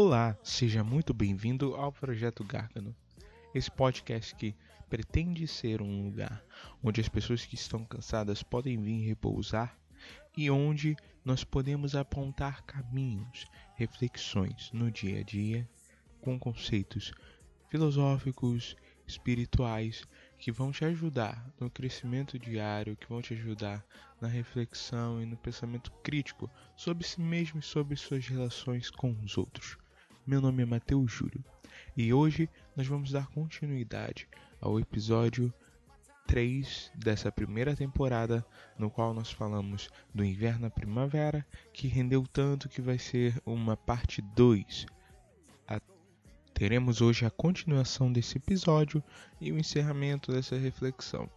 Olá, 0.00 0.38
seja 0.44 0.84
muito 0.84 1.12
bem-vindo 1.12 1.74
ao 1.74 1.90
Projeto 1.90 2.44
Gárgano. 2.44 2.94
Esse 3.52 3.68
podcast 3.68 4.32
que 4.36 4.54
pretende 4.88 5.44
ser 5.48 5.82
um 5.82 6.04
lugar 6.04 6.40
onde 6.80 7.00
as 7.00 7.08
pessoas 7.08 7.44
que 7.44 7.56
estão 7.56 7.84
cansadas 7.84 8.40
podem 8.40 8.80
vir 8.80 9.08
repousar 9.08 9.76
e 10.36 10.48
onde 10.52 10.94
nós 11.24 11.42
podemos 11.42 11.96
apontar 11.96 12.62
caminhos, 12.62 13.44
reflexões 13.74 14.70
no 14.72 14.88
dia 14.88 15.18
a 15.18 15.24
dia 15.24 15.68
com 16.20 16.38
conceitos 16.38 17.10
filosóficos, 17.68 18.76
espirituais 19.04 20.04
que 20.38 20.52
vão 20.52 20.70
te 20.70 20.84
ajudar 20.84 21.44
no 21.58 21.68
crescimento 21.68 22.38
diário, 22.38 22.96
que 22.96 23.08
vão 23.08 23.20
te 23.20 23.34
ajudar 23.34 23.84
na 24.20 24.28
reflexão 24.28 25.20
e 25.20 25.26
no 25.26 25.36
pensamento 25.36 25.90
crítico 26.04 26.48
sobre 26.76 27.04
si 27.04 27.20
mesmo 27.20 27.58
e 27.58 27.64
sobre 27.64 27.96
suas 27.96 28.28
relações 28.28 28.92
com 28.92 29.10
os 29.24 29.36
outros. 29.36 29.76
Meu 30.28 30.42
nome 30.42 30.62
é 30.62 30.66
Matheus 30.66 31.10
Júlio 31.10 31.42
e 31.96 32.12
hoje 32.12 32.50
nós 32.76 32.86
vamos 32.86 33.10
dar 33.10 33.28
continuidade 33.28 34.28
ao 34.60 34.78
episódio 34.78 35.50
3 36.26 36.92
dessa 36.94 37.32
primeira 37.32 37.74
temporada, 37.74 38.44
no 38.78 38.90
qual 38.90 39.14
nós 39.14 39.32
falamos 39.32 39.88
do 40.14 40.22
inverno 40.22 40.66
à 40.66 40.70
primavera, 40.70 41.46
que 41.72 41.88
rendeu 41.88 42.22
tanto 42.30 42.68
que 42.68 42.82
vai 42.82 42.98
ser 42.98 43.40
uma 43.46 43.74
parte 43.74 44.20
2. 44.20 44.84
A- 45.66 45.80
Teremos 46.52 47.00
hoje 47.00 47.24
a 47.24 47.30
continuação 47.30 48.12
desse 48.12 48.36
episódio 48.36 49.02
e 49.40 49.50
o 49.50 49.58
encerramento 49.58 50.30
dessa 50.30 50.58
reflexão. 50.58 51.30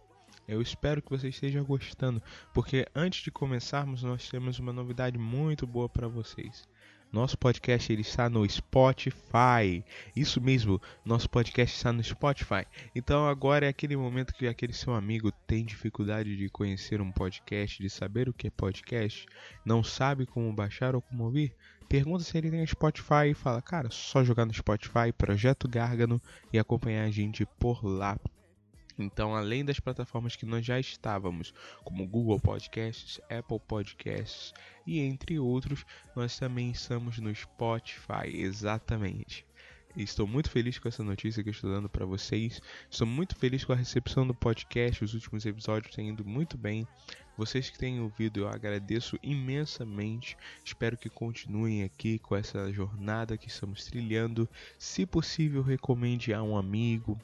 Eu 0.46 0.60
espero 0.60 1.00
que 1.00 1.08
você 1.08 1.28
esteja 1.30 1.62
gostando, 1.62 2.22
porque 2.52 2.86
antes 2.94 3.22
de 3.24 3.30
começarmos, 3.30 4.02
nós 4.02 4.28
temos 4.28 4.58
uma 4.58 4.72
novidade 4.72 5.16
muito 5.16 5.66
boa 5.66 5.88
para 5.88 6.08
vocês. 6.08 6.68
Nosso 7.12 7.36
podcast 7.36 7.92
ele 7.92 8.00
está 8.00 8.30
no 8.30 8.48
Spotify. 8.48 9.84
Isso 10.16 10.40
mesmo, 10.40 10.80
nosso 11.04 11.28
podcast 11.28 11.76
está 11.76 11.92
no 11.92 12.02
Spotify. 12.02 12.64
Então 12.94 13.28
agora 13.28 13.66
é 13.66 13.68
aquele 13.68 13.94
momento 13.94 14.32
que 14.32 14.48
aquele 14.48 14.72
seu 14.72 14.94
amigo 14.94 15.30
tem 15.46 15.62
dificuldade 15.62 16.34
de 16.34 16.48
conhecer 16.48 17.02
um 17.02 17.12
podcast, 17.12 17.82
de 17.82 17.90
saber 17.90 18.30
o 18.30 18.32
que 18.32 18.46
é 18.46 18.50
podcast, 18.50 19.26
não 19.62 19.84
sabe 19.84 20.24
como 20.24 20.50
baixar 20.54 20.94
ou 20.94 21.02
como 21.02 21.24
ouvir. 21.24 21.54
Pergunta 21.86 22.24
se 22.24 22.38
ele 22.38 22.50
tem 22.50 22.66
Spotify 22.66 23.28
e 23.30 23.34
fala, 23.34 23.60
cara, 23.60 23.90
só 23.90 24.24
jogar 24.24 24.46
no 24.46 24.54
Spotify, 24.54 25.12
Projeto 25.14 25.68
Gárgano 25.68 26.18
e 26.50 26.58
acompanhar 26.58 27.04
a 27.04 27.10
gente 27.10 27.44
por 27.60 27.84
lá. 27.84 28.16
Então, 29.02 29.34
além 29.34 29.64
das 29.64 29.80
plataformas 29.80 30.36
que 30.36 30.46
nós 30.46 30.64
já 30.64 30.78
estávamos, 30.78 31.52
como 31.84 32.06
Google 32.06 32.40
Podcasts, 32.40 33.20
Apple 33.30 33.60
Podcasts 33.66 34.54
e 34.86 35.00
entre 35.00 35.38
outros, 35.38 35.84
nós 36.14 36.38
também 36.38 36.70
estamos 36.70 37.18
no 37.18 37.34
Spotify, 37.34 38.28
exatamente. 38.32 39.44
Estou 39.94 40.26
muito 40.26 40.48
feliz 40.48 40.78
com 40.78 40.88
essa 40.88 41.04
notícia 41.04 41.44
que 41.44 41.50
estou 41.50 41.70
dando 41.70 41.88
para 41.88 42.06
vocês. 42.06 42.62
Estou 42.90 43.06
muito 43.06 43.36
feliz 43.36 43.62
com 43.62 43.74
a 43.74 43.76
recepção 43.76 44.26
do 44.26 44.34
podcast. 44.34 45.04
Os 45.04 45.12
últimos 45.12 45.44
episódios 45.44 45.94
têm 45.94 46.08
ido 46.08 46.24
muito 46.24 46.56
bem. 46.56 46.88
Vocês 47.36 47.68
que 47.68 47.78
têm 47.78 48.00
ouvido, 48.00 48.40
eu 48.40 48.48
agradeço 48.48 49.18
imensamente. 49.22 50.34
Espero 50.64 50.96
que 50.96 51.10
continuem 51.10 51.82
aqui 51.82 52.18
com 52.18 52.34
essa 52.34 52.72
jornada 52.72 53.36
que 53.36 53.48
estamos 53.48 53.84
trilhando. 53.84 54.48
Se 54.78 55.04
possível, 55.04 55.62
recomende 55.62 56.32
a 56.32 56.42
um 56.42 56.56
amigo, 56.56 57.20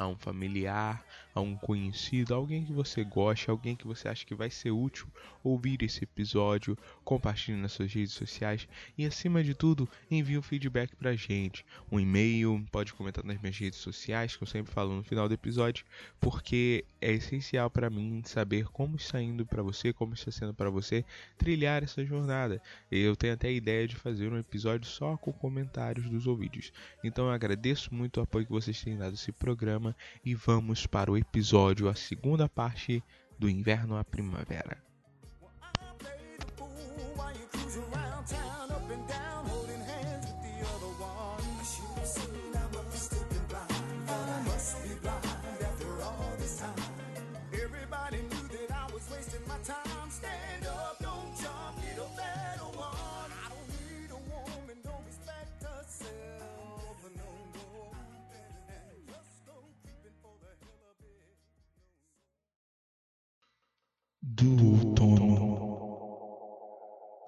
a 0.00 0.08
um 0.08 0.16
familiar, 0.16 1.04
a 1.34 1.42
um 1.42 1.54
conhecido, 1.54 2.34
alguém 2.34 2.64
que 2.64 2.72
você 2.72 3.04
goste, 3.04 3.50
alguém 3.50 3.76
que 3.76 3.86
você 3.86 4.08
acha 4.08 4.24
que 4.24 4.34
vai 4.34 4.48
ser 4.48 4.70
útil 4.70 5.06
ouvir 5.44 5.82
esse 5.82 6.04
episódio, 6.04 6.76
compartilhe 7.04 7.58
nas 7.58 7.72
suas 7.72 7.92
redes 7.92 8.14
sociais 8.14 8.66
e 8.96 9.04
acima 9.04 9.44
de 9.44 9.54
tudo, 9.54 9.86
envie 10.10 10.38
um 10.38 10.42
feedback 10.42 10.96
pra 10.96 11.14
gente, 11.14 11.66
um 11.92 12.00
e-mail, 12.00 12.66
pode 12.72 12.94
comentar 12.94 13.22
nas 13.24 13.38
minhas 13.38 13.58
redes 13.58 13.78
sociais, 13.78 14.36
que 14.36 14.42
eu 14.42 14.46
sempre 14.46 14.72
falo 14.72 14.96
no 14.96 15.02
final 15.02 15.28
do 15.28 15.34
episódio, 15.34 15.84
porque 16.18 16.82
é 16.98 17.12
essencial 17.12 17.68
para 17.68 17.90
mim 17.90 18.22
saber 18.24 18.68
como 18.68 18.96
está 18.96 19.20
indo 19.20 19.44
para 19.44 19.62
você, 19.62 19.92
como 19.92 20.14
está 20.14 20.30
sendo 20.30 20.54
para 20.54 20.70
você 20.70 21.04
trilhar 21.36 21.82
essa 21.82 22.02
jornada. 22.06 22.62
Eu 22.90 23.14
tenho 23.14 23.34
até 23.34 23.48
a 23.48 23.52
ideia 23.52 23.86
de 23.86 23.96
fazer 23.96 24.32
um 24.32 24.38
episódio 24.38 24.88
só 24.88 25.18
com 25.18 25.30
comentários 25.30 26.08
dos 26.08 26.26
ouvidos. 26.26 26.72
Então 27.04 27.26
eu 27.26 27.32
agradeço 27.32 27.94
muito 27.94 28.18
o 28.18 28.22
apoio 28.22 28.46
que 28.46 28.52
vocês 28.52 28.80
têm 28.80 28.96
dado 28.96 29.12
a 29.12 29.14
esse 29.14 29.32
programa 29.32 29.89
e 30.24 30.34
vamos 30.34 30.86
para 30.86 31.10
o 31.10 31.16
episódio, 31.16 31.88
a 31.88 31.94
segunda 31.94 32.48
parte 32.48 33.02
do 33.38 33.48
inverno 33.48 33.96
à 33.96 34.04
primavera. 34.04 34.89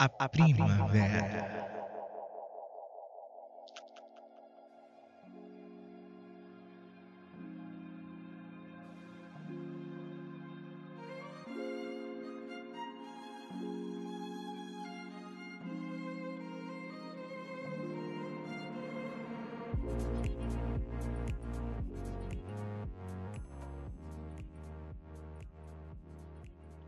À 0.04 0.28
primavera. 0.28 1.62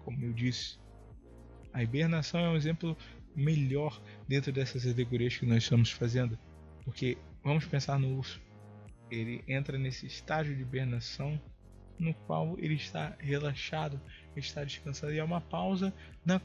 Como 0.05 0.23
eu 0.23 0.33
disse, 0.33 0.79
a 1.75 1.83
hibernação 1.83 2.41
é 2.41 2.49
um 2.49 2.57
exemplo 2.57 2.97
melhor 3.35 4.01
dentro 4.29 4.53
dessas 4.53 4.87
alegorias 4.87 5.37
que 5.37 5.45
nós 5.45 5.65
estamos 5.65 5.91
fazendo. 5.91 6.39
Porque 6.85 7.19
vamos 7.43 7.67
pensar 7.67 7.99
no 7.99 8.17
urso. 8.17 8.41
Ele 9.11 9.43
entra 9.49 9.77
nesse 9.77 10.07
estágio 10.07 10.55
de 10.55 10.63
hibernação 10.63 11.39
no 11.99 12.15
qual 12.15 12.57
ele 12.59 12.75
está 12.75 13.17
relaxado, 13.19 14.01
está 14.37 14.63
descansado 14.63 15.13
e 15.13 15.19
é 15.19 15.25
uma 15.25 15.41
pausa 15.41 15.93
na, 16.25 16.41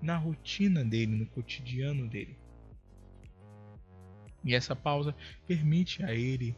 na 0.00 0.16
rotina 0.16 0.82
dele, 0.82 1.16
no 1.16 1.26
cotidiano 1.26 2.08
dele. 2.08 2.38
E 4.42 4.54
essa 4.54 4.74
pausa 4.74 5.14
permite 5.46 6.02
a 6.02 6.14
ele 6.14 6.56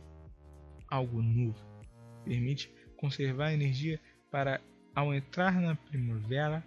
algo 0.89 1.21
novo, 1.21 1.59
permite 2.25 2.73
conservar 2.97 3.53
energia 3.53 4.01
para 4.31 4.61
ao 4.95 5.13
entrar 5.13 5.61
na 5.61 5.75
primavera 5.75 6.65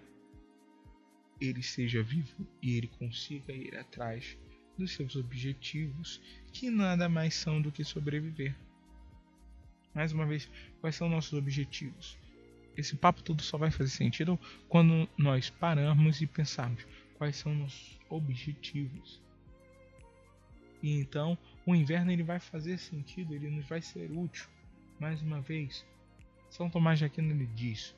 ele 1.40 1.60
esteja 1.60 2.02
vivo 2.04 2.48
e 2.62 2.78
ele 2.78 2.88
consiga 2.88 3.52
ir 3.54 3.76
atrás 3.78 4.38
dos 4.78 4.92
seus 4.92 5.16
objetivos, 5.16 6.22
que 6.52 6.70
nada 6.70 7.10
mais 7.10 7.34
são 7.34 7.62
do 7.62 7.72
que 7.72 7.84
sobreviver. 7.84 8.56
Mais 9.94 10.12
uma 10.12 10.26
vez, 10.26 10.50
quais 10.80 10.96
são 10.96 11.10
nossos 11.10 11.34
objetivos? 11.34 12.18
Esse 12.78 12.96
papo 12.96 13.24
todo 13.24 13.42
só 13.42 13.58
vai 13.58 13.72
fazer 13.72 13.90
sentido 13.90 14.40
quando 14.70 15.10
nós 15.18 15.50
pararmos 15.50 16.22
e 16.22 16.28
pensarmos 16.28 16.86
quais 17.18 17.36
são 17.36 17.56
nossos 17.56 18.00
objetivos. 18.08 19.20
E 20.84 21.00
então, 21.00 21.36
o 21.66 21.74
inverno 21.74 22.12
ele 22.12 22.22
vai 22.22 22.40
fazer 22.40 22.78
sentido, 22.78 23.34
ele 23.34 23.50
nos 23.50 23.66
vai 23.68 23.82
ser 23.82 24.12
útil. 24.12 24.48
Mais 25.00 25.22
uma 25.24 25.42
vez, 25.42 25.84
São 26.50 26.70
Tomás 26.70 27.00
de 27.00 27.06
Aquino 27.06 27.32
ele 27.32 27.48
diz: 27.48 27.96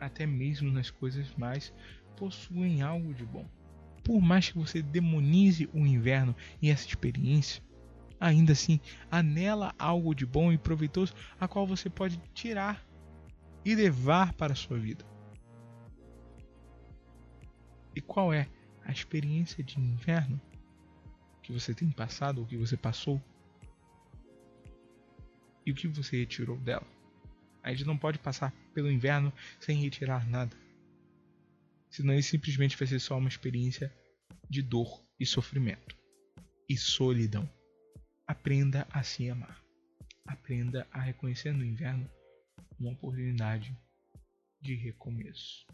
até 0.00 0.26
mesmo 0.26 0.72
nas 0.72 0.90
coisas 0.90 1.32
mais 1.36 1.72
possuem 2.16 2.82
algo 2.82 3.14
de 3.14 3.24
bom. 3.24 3.46
Por 4.02 4.20
mais 4.20 4.48
que 4.48 4.58
você 4.58 4.82
demonize 4.82 5.68
o 5.72 5.86
inverno 5.86 6.34
e 6.60 6.70
essa 6.70 6.86
experiência, 6.86 7.62
ainda 8.18 8.52
assim 8.52 8.80
há 9.10 9.22
nela 9.22 9.74
algo 9.78 10.14
de 10.14 10.24
bom 10.24 10.50
e 10.50 10.58
proveitoso 10.58 11.14
a 11.38 11.46
qual 11.46 11.66
você 11.66 11.90
pode 11.90 12.18
tirar 12.34 12.84
e 13.64 13.74
levar 13.74 14.32
para 14.32 14.54
a 14.54 14.56
sua 14.56 14.78
vida. 14.78 15.04
E 17.94 18.00
qual 18.00 18.32
é 18.32 18.48
a 18.84 18.90
experiência 18.90 19.62
de 19.62 19.78
inverno 19.78 20.40
que 21.42 21.52
você 21.52 21.74
tem 21.74 21.90
passado 21.90 22.38
ou 22.38 22.46
que 22.46 22.56
você 22.56 22.76
passou? 22.76 23.20
E 25.66 25.70
o 25.70 25.74
que 25.74 25.86
você 25.88 26.18
retirou 26.18 26.56
dela? 26.56 26.86
A 27.62 27.70
gente 27.70 27.86
não 27.86 27.96
pode 27.96 28.18
passar 28.18 28.52
pelo 28.74 28.90
inverno 28.90 29.32
sem 29.58 29.82
retirar 29.82 30.28
nada. 30.28 30.56
Senão 31.90 32.14
isso 32.14 32.30
simplesmente 32.30 32.76
vai 32.76 32.86
ser 32.86 33.00
só 33.00 33.18
uma 33.18 33.28
experiência 33.28 33.92
de 34.48 34.62
dor 34.62 35.02
e 35.18 35.26
sofrimento 35.26 35.96
e 36.68 36.76
solidão. 36.76 37.48
Aprenda 38.26 38.86
a 38.90 39.02
se 39.02 39.28
amar. 39.28 39.60
Aprenda 40.24 40.86
a 40.92 41.00
reconhecer 41.00 41.52
no 41.52 41.64
inverno 41.64 42.08
uma 42.78 42.92
oportunidade 42.92 43.76
de 44.60 44.76
recomeço. 44.76 45.66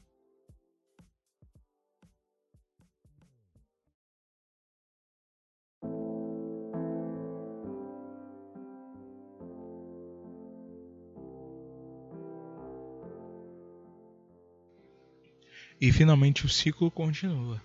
E 15.81 15.93
finalmente 15.93 16.47
o 16.47 16.49
ciclo 16.49 16.91
continua. 16.91 17.63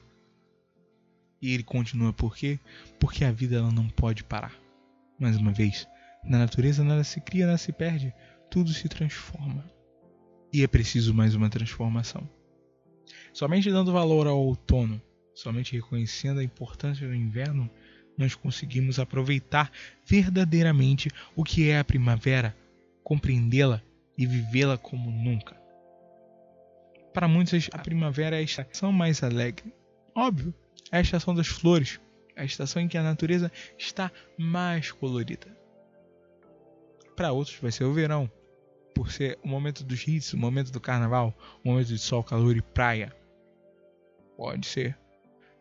E 1.41 1.53
ele 1.53 1.63
continua 1.63 2.11
por 2.11 2.35
quê? 2.35 2.59
Porque 2.99 3.23
a 3.23 3.31
vida 3.31 3.57
ela 3.57 3.71
não 3.71 3.87
pode 3.87 4.23
parar. 4.23 4.53
Mais 5.17 5.37
uma 5.37 5.51
vez, 5.51 5.87
na 6.23 6.37
natureza 6.37 6.83
nada 6.83 7.03
se 7.03 7.21
cria, 7.21 7.45
nada 7.45 7.57
se 7.57 7.71
perde, 7.71 8.13
tudo 8.49 8.73
se 8.73 8.89
transforma. 8.89 9.65
E 10.51 10.63
é 10.63 10.67
preciso 10.67 11.13
mais 11.13 11.33
uma 11.35 11.49
transformação. 11.49 12.29
Somente 13.33 13.71
dando 13.71 13.93
valor 13.93 14.27
ao 14.27 14.39
outono, 14.39 15.01
somente 15.33 15.73
reconhecendo 15.73 16.39
a 16.39 16.43
importância 16.43 17.07
do 17.07 17.15
inverno, 17.15 17.69
nós 18.17 18.35
conseguimos 18.35 18.99
aproveitar 18.99 19.71
verdadeiramente 20.05 21.09
o 21.35 21.43
que 21.43 21.69
é 21.69 21.79
a 21.79 21.83
primavera, 21.83 22.55
compreendê-la 23.03 23.81
e 24.17 24.27
vivê-la 24.27 24.77
como 24.77 25.09
nunca. 25.09 25.60
Para 27.13 27.27
muitos, 27.27 27.69
a 27.73 27.77
primavera 27.77 28.37
é 28.37 28.39
a 28.39 28.43
estação 28.43 28.91
mais 28.91 29.21
alegre. 29.21 29.73
Óbvio, 30.15 30.53
é 30.91 30.97
a 30.97 31.01
estação 31.01 31.35
das 31.35 31.47
flores, 31.47 31.99
é 32.35 32.41
a 32.41 32.45
estação 32.45 32.81
em 32.81 32.87
que 32.87 32.97
a 32.97 33.03
natureza 33.03 33.51
está 33.77 34.11
mais 34.37 34.91
colorida. 34.91 35.47
Para 37.15 37.31
outros, 37.31 37.57
vai 37.61 37.71
ser 37.71 37.83
o 37.83 37.93
verão, 37.93 38.31
por 38.95 39.11
ser 39.11 39.37
o 39.43 39.47
momento 39.47 39.83
dos 39.83 40.07
hits, 40.07 40.33
o 40.33 40.37
momento 40.37 40.71
do 40.71 40.79
carnaval, 40.79 41.37
o 41.63 41.69
momento 41.69 41.87
de 41.87 41.99
sol, 41.99 42.23
calor 42.23 42.55
e 42.55 42.61
praia. 42.61 43.13
Pode 44.37 44.65
ser. 44.65 44.97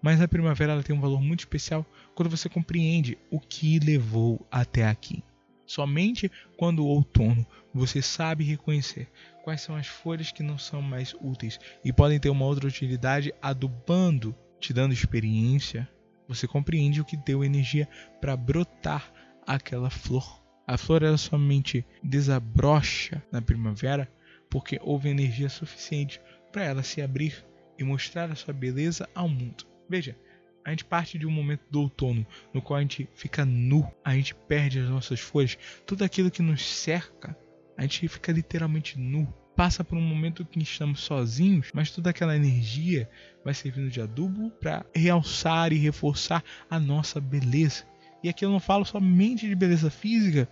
Mas 0.01 0.21
a 0.21 0.29
primavera 0.29 0.83
tem 0.83 0.97
um 0.97 1.01
valor 1.01 1.21
muito 1.21 1.41
especial 1.41 1.85
quando 2.15 2.31
você 2.31 2.49
compreende 2.49 3.19
o 3.31 3.39
que 3.39 3.79
levou 3.79 4.47
até 4.51 4.87
aqui. 4.87 5.23
Somente 5.71 6.29
quando 6.57 6.81
o 6.81 6.89
outono 6.89 7.47
você 7.73 8.03
sabe 8.03 8.43
reconhecer 8.43 9.09
quais 9.45 9.61
são 9.61 9.77
as 9.77 9.87
folhas 9.87 10.33
que 10.33 10.43
não 10.43 10.59
são 10.59 10.83
mais 10.83 11.15
úteis 11.21 11.61
e 11.85 11.93
podem 11.93 12.19
ter 12.19 12.29
uma 12.29 12.45
outra 12.45 12.67
utilidade 12.67 13.33
adubando, 13.41 14.35
te 14.59 14.73
dando 14.73 14.93
experiência, 14.93 15.89
você 16.27 16.49
compreende 16.49 17.01
o 17.01 17.05
que 17.05 17.17
deu 17.17 17.45
energia 17.45 17.89
para 18.21 18.37
brotar 18.37 19.13
aquela 19.47 19.91
flor. 19.91 20.43
A 20.67 20.77
flor 20.77 21.05
ela 21.05 21.17
somente 21.17 21.87
desabrocha 22.03 23.23
na 23.31 23.41
primavera 23.41 24.13
porque 24.51 24.81
houve 24.83 25.09
energia 25.09 25.49
suficiente 25.49 26.21
para 26.51 26.65
ela 26.65 26.83
se 26.83 27.01
abrir 27.01 27.47
e 27.79 27.85
mostrar 27.85 28.29
a 28.29 28.35
sua 28.35 28.53
beleza 28.53 29.09
ao 29.15 29.29
mundo. 29.29 29.65
Veja, 29.89 30.17
a 30.65 30.71
gente 30.71 30.85
parte 30.85 31.19
de 31.19 31.27
um 31.27 31.31
momento 31.31 31.63
do 31.71 31.81
outono 31.81 32.27
no 32.53 32.61
qual 32.61 32.79
a 32.79 32.83
gente 32.83 33.09
fica 33.15 33.45
nu, 33.45 33.91
a 34.05 34.15
gente 34.15 34.35
perde 34.35 34.81
as 34.81 34.89
nossas 34.89 35.21
folhas, 35.21 35.59
tudo 35.87 36.05
aquilo 36.05 36.31
que 36.31 36.43
nos 36.43 36.65
cerca, 36.65 37.37
a 37.77 37.83
gente 37.83 38.09
fica 38.09 38.33
literalmente 38.33 38.99
nu. 38.99 39.33
Passa 39.57 39.85
por 39.85 39.99
um 39.99 40.03
momento 40.03 40.45
que 40.45 40.59
estamos 40.61 41.01
sozinhos, 41.01 41.71
mas 41.75 41.91
toda 41.91 42.11
aquela 42.11 42.37
energia 42.37 43.09
vai 43.45 43.53
servindo 43.53 43.91
de 43.91 44.01
adubo 44.01 44.51
para 44.53 44.87
realçar 44.95 45.73
e 45.73 45.77
reforçar 45.77 46.43
a 46.71 46.79
nossa 46.79 47.21
beleza. 47.21 47.85
E 48.23 48.29
aqui 48.29 48.45
eu 48.45 48.51
não 48.51 48.61
falo 48.61 48.85
somente 48.85 49.49
de 49.49 49.55
beleza 49.55 49.91
física, 49.91 50.49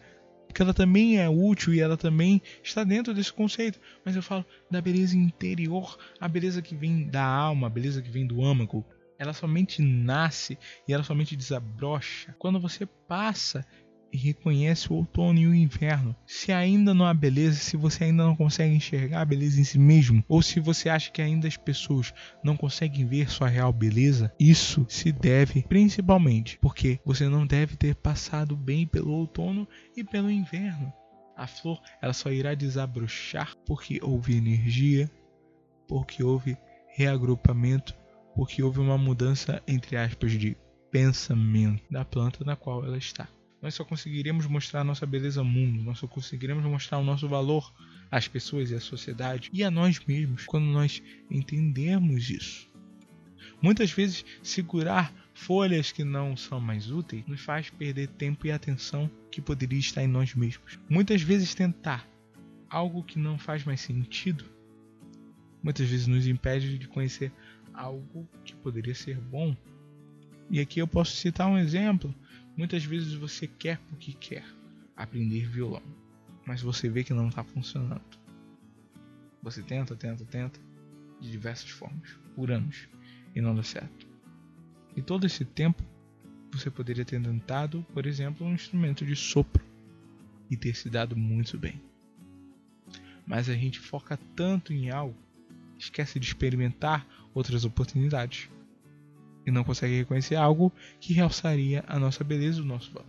porque 0.46 0.62
ela 0.62 0.74
também 0.74 1.18
é 1.18 1.28
útil 1.28 1.74
e 1.74 1.80
ela 1.80 1.96
também 1.96 2.40
está 2.62 2.82
dentro 2.82 3.14
desse 3.14 3.32
conceito, 3.32 3.78
mas 4.04 4.16
eu 4.16 4.22
falo 4.22 4.44
da 4.70 4.80
beleza 4.80 5.16
interior, 5.16 5.98
a 6.18 6.26
beleza 6.26 6.62
que 6.62 6.74
vem 6.74 7.06
da 7.08 7.24
alma, 7.24 7.66
a 7.66 7.70
beleza 7.70 8.02
que 8.02 8.10
vem 8.10 8.26
do 8.26 8.42
âmago, 8.42 8.84
ela 9.18 9.32
somente 9.32 9.82
nasce 9.82 10.56
e 10.86 10.92
ela 10.92 11.02
somente 11.02 11.36
desabrocha 11.36 12.34
quando 12.38 12.60
você 12.60 12.86
passa 12.86 13.66
e 14.12 14.16
reconhece 14.16 14.90
o 14.90 14.96
outono 14.96 15.38
e 15.38 15.46
o 15.46 15.54
inverno. 15.54 16.16
Se 16.26 16.52
ainda 16.52 16.94
não 16.94 17.04
há 17.04 17.12
beleza, 17.12 17.58
se 17.58 17.76
você 17.76 18.04
ainda 18.04 18.24
não 18.24 18.36
consegue 18.36 18.74
enxergar 18.74 19.20
a 19.20 19.24
beleza 19.24 19.60
em 19.60 19.64
si 19.64 19.78
mesmo, 19.78 20.24
ou 20.28 20.40
se 20.40 20.60
você 20.60 20.88
acha 20.88 21.10
que 21.10 21.20
ainda 21.20 21.46
as 21.46 21.56
pessoas 21.56 22.14
não 22.42 22.56
conseguem 22.56 23.04
ver 23.06 23.30
sua 23.30 23.48
real 23.48 23.72
beleza, 23.72 24.32
isso 24.38 24.86
se 24.88 25.12
deve 25.12 25.62
principalmente 25.62 26.58
porque 26.60 26.98
você 27.04 27.28
não 27.28 27.46
deve 27.46 27.76
ter 27.76 27.94
passado 27.96 28.56
bem 28.56 28.86
pelo 28.86 29.12
outono 29.12 29.68
e 29.96 30.02
pelo 30.02 30.30
inverno. 30.30 30.92
A 31.36 31.46
flor 31.46 31.80
ela 32.00 32.12
só 32.12 32.32
irá 32.32 32.54
desabrochar 32.54 33.54
porque 33.66 34.00
houve 34.02 34.36
energia, 34.36 35.10
porque 35.86 36.22
houve 36.22 36.56
reagrupamento 36.96 37.94
porque 38.38 38.62
houve 38.62 38.78
uma 38.78 38.96
mudança, 38.96 39.60
entre 39.66 39.96
aspas, 39.96 40.30
de 40.30 40.56
pensamento 40.92 41.82
da 41.90 42.04
planta 42.04 42.44
na 42.44 42.54
qual 42.54 42.84
ela 42.84 42.96
está. 42.96 43.26
Nós 43.60 43.74
só 43.74 43.84
conseguiremos 43.84 44.46
mostrar 44.46 44.82
a 44.82 44.84
nossa 44.84 45.04
beleza 45.04 45.40
ao 45.40 45.44
mundo, 45.44 45.82
nós 45.82 45.98
só 45.98 46.06
conseguiremos 46.06 46.64
mostrar 46.64 46.98
o 46.98 47.04
nosso 47.04 47.28
valor 47.28 47.74
às 48.08 48.28
pessoas 48.28 48.70
e 48.70 48.76
à 48.76 48.80
sociedade 48.80 49.50
e 49.52 49.64
a 49.64 49.72
nós 49.72 50.00
mesmos 50.06 50.44
quando 50.44 50.66
nós 50.66 51.02
entendermos 51.28 52.30
isso. 52.30 52.70
Muitas 53.60 53.90
vezes, 53.90 54.24
segurar 54.40 55.12
folhas 55.34 55.90
que 55.90 56.04
não 56.04 56.36
são 56.36 56.60
mais 56.60 56.92
úteis 56.92 57.26
nos 57.26 57.40
faz 57.40 57.70
perder 57.70 58.06
tempo 58.06 58.46
e 58.46 58.52
atenção 58.52 59.10
que 59.32 59.40
poderia 59.40 59.80
estar 59.80 60.04
em 60.04 60.08
nós 60.08 60.32
mesmos. 60.36 60.78
Muitas 60.88 61.22
vezes, 61.22 61.56
tentar 61.56 62.08
algo 62.70 63.02
que 63.02 63.18
não 63.18 63.36
faz 63.36 63.64
mais 63.64 63.80
sentido 63.80 64.44
muitas 65.62 65.88
vezes 65.88 66.06
nos 66.06 66.26
impede 66.26 66.78
de 66.78 66.88
conhecer 66.88 67.32
algo 67.78 68.28
que 68.44 68.54
poderia 68.56 68.94
ser 68.94 69.16
bom. 69.16 69.56
E 70.50 70.60
aqui 70.60 70.80
eu 70.80 70.88
posso 70.88 71.16
citar 71.16 71.46
um 71.46 71.56
exemplo. 71.56 72.12
Muitas 72.56 72.84
vezes 72.84 73.14
você 73.14 73.46
quer 73.46 73.78
porque 73.88 74.12
quer 74.12 74.44
aprender 74.96 75.48
violão, 75.48 75.82
mas 76.44 76.60
você 76.60 76.88
vê 76.88 77.04
que 77.04 77.14
não 77.14 77.28
está 77.28 77.44
funcionando. 77.44 78.18
Você 79.42 79.62
tenta, 79.62 79.94
tenta, 79.94 80.24
tenta, 80.24 80.60
de 81.20 81.30
diversas 81.30 81.70
formas, 81.70 82.10
por 82.34 82.50
anos, 82.50 82.88
e 83.34 83.40
não 83.40 83.54
dá 83.54 83.62
certo. 83.62 84.06
E 84.96 85.02
todo 85.02 85.24
esse 85.24 85.44
tempo 85.44 85.82
você 86.50 86.70
poderia 86.70 87.04
ter 87.04 87.22
tentado, 87.22 87.86
por 87.94 88.06
exemplo, 88.06 88.44
um 88.44 88.54
instrumento 88.54 89.06
de 89.06 89.14
sopro 89.14 89.64
e 90.50 90.56
ter 90.56 90.74
se 90.74 90.90
dado 90.90 91.16
muito 91.16 91.56
bem. 91.56 91.80
Mas 93.24 93.48
a 93.48 93.54
gente 93.54 93.78
foca 93.78 94.18
tanto 94.34 94.72
em 94.72 94.90
algo, 94.90 95.16
esquece 95.78 96.18
de 96.18 96.26
experimentar 96.26 97.06
outras 97.38 97.64
oportunidades 97.64 98.48
e 99.46 99.50
não 99.50 99.64
consegue 99.64 99.96
reconhecer 99.96 100.34
algo 100.34 100.72
que 101.00 101.14
realçaria 101.14 101.84
a 101.86 101.98
nossa 101.98 102.22
beleza 102.22 102.58
e 102.58 102.62
o 102.62 102.66
nosso 102.66 102.92
valor. 102.92 103.08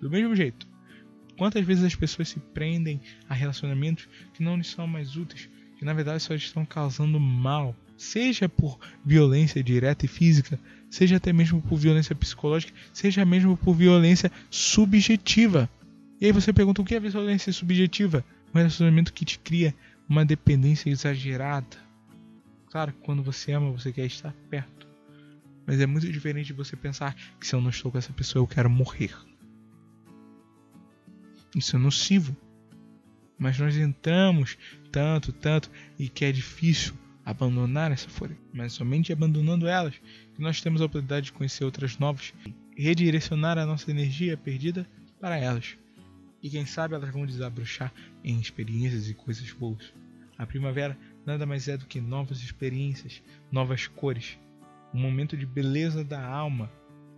Do 0.00 0.10
mesmo 0.10 0.36
jeito, 0.36 0.68
quantas 1.36 1.64
vezes 1.64 1.82
as 1.82 1.94
pessoas 1.94 2.28
se 2.28 2.38
prendem 2.38 3.00
a 3.28 3.34
relacionamentos 3.34 4.08
que 4.34 4.42
não 4.42 4.56
lhes 4.56 4.68
são 4.68 4.86
mais 4.86 5.16
úteis, 5.16 5.48
que 5.76 5.84
na 5.84 5.92
verdade 5.92 6.22
só 6.22 6.34
estão 6.34 6.64
causando 6.64 7.18
mal, 7.18 7.74
seja 7.96 8.48
por 8.48 8.78
violência 9.04 9.64
direta 9.64 10.04
e 10.04 10.08
física, 10.08 10.60
seja 10.90 11.16
até 11.16 11.32
mesmo 11.32 11.60
por 11.60 11.76
violência 11.76 12.14
psicológica, 12.14 12.72
seja 12.92 13.24
mesmo 13.24 13.56
por 13.56 13.74
violência 13.74 14.30
subjetiva. 14.50 15.68
E 16.20 16.26
aí 16.26 16.32
você 16.32 16.52
pergunta 16.52 16.82
o 16.82 16.84
que 16.84 16.94
é 16.94 17.00
violência 17.00 17.52
subjetiva? 17.52 18.24
Um 18.54 18.58
relacionamento 18.58 19.12
que 19.12 19.24
te 19.24 19.38
cria 19.38 19.74
uma 20.08 20.24
dependência 20.24 20.88
exagerada, 20.88 21.87
Claro 22.70 22.92
que 22.92 23.00
quando 23.00 23.22
você 23.22 23.52
ama, 23.52 23.70
você 23.70 23.92
quer 23.92 24.06
estar 24.06 24.32
perto. 24.50 24.86
Mas 25.66 25.80
é 25.80 25.86
muito 25.86 26.10
diferente 26.10 26.48
de 26.48 26.52
você 26.52 26.76
pensar 26.76 27.14
que 27.38 27.46
se 27.46 27.54
eu 27.54 27.60
não 27.60 27.70
estou 27.70 27.92
com 27.92 27.98
essa 27.98 28.12
pessoa, 28.12 28.42
eu 28.42 28.46
quero 28.46 28.70
morrer. 28.70 29.14
Isso 31.54 31.76
é 31.76 31.78
nocivo. 31.78 32.36
Mas 33.38 33.58
nós 33.58 33.76
entramos 33.76 34.58
tanto, 34.90 35.32
tanto, 35.32 35.70
e 35.98 36.08
que 36.08 36.24
é 36.24 36.32
difícil 36.32 36.94
abandonar 37.24 37.92
essa 37.92 38.08
folha. 38.08 38.36
Mas 38.52 38.72
somente 38.72 39.12
abandonando 39.12 39.68
elas 39.68 39.94
que 40.34 40.40
nós 40.40 40.60
temos 40.60 40.80
a 40.80 40.86
oportunidade 40.86 41.26
de 41.26 41.32
conhecer 41.32 41.64
outras 41.64 41.98
novas 41.98 42.32
e 42.76 42.82
redirecionar 42.82 43.58
a 43.58 43.66
nossa 43.66 43.90
energia 43.90 44.36
perdida 44.36 44.88
para 45.20 45.36
elas. 45.36 45.76
E 46.42 46.48
quem 46.48 46.64
sabe 46.64 46.94
elas 46.94 47.12
vão 47.12 47.26
desabrochar 47.26 47.92
em 48.24 48.40
experiências 48.40 49.08
e 49.08 49.14
coisas 49.14 49.50
boas. 49.52 49.92
A 50.38 50.46
primavera 50.46 50.96
nada 51.28 51.44
mais 51.44 51.68
é 51.68 51.76
do 51.76 51.86
que 51.86 52.00
novas 52.00 52.38
experiências, 52.38 53.22
novas 53.52 53.86
cores, 53.86 54.38
um 54.94 55.00
momento 55.00 55.36
de 55.36 55.44
beleza 55.44 56.02
da 56.02 56.24
alma 56.24 56.70